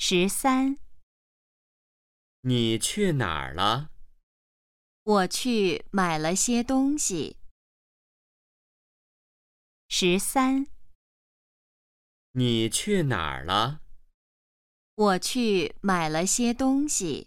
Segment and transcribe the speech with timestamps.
[0.00, 0.78] 十三。
[2.42, 3.90] 你去哪儿了？
[5.02, 7.36] 我去买了些东西。
[9.88, 10.68] 十三。
[12.30, 13.80] 你去哪儿了？
[14.94, 17.26] 我去买了些东西。